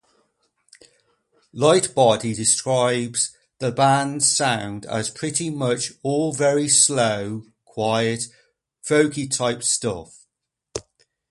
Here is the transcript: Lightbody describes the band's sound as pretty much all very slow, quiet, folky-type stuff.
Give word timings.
Lightbody 1.53 2.33
describes 2.35 3.37
the 3.59 3.71
band's 3.71 4.27
sound 4.35 4.87
as 4.87 5.11
pretty 5.11 5.51
much 5.51 5.91
all 6.01 6.33
very 6.33 6.67
slow, 6.67 7.43
quiet, 7.65 8.21
folky-type 8.83 9.61
stuff. 9.61 10.25